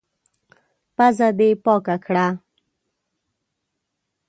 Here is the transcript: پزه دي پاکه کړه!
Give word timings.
پزه 0.95 1.27
دي 1.37 1.49
پاکه 1.65 1.95
کړه! 2.05 2.27